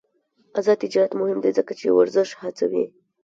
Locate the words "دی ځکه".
1.43-1.73